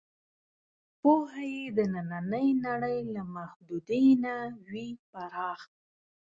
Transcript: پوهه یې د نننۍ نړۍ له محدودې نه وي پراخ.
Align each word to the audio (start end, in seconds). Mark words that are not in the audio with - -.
پوهه 0.99 1.43
یې 1.53 1.63
د 1.77 1.79
نننۍ 1.93 2.47
نړۍ 2.65 2.97
له 3.13 3.21
محدودې 3.35 4.05
نه 4.23 4.35
وي 4.69 4.89
پراخ. 5.09 5.61